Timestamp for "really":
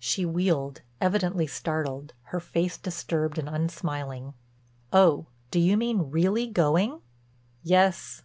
6.10-6.48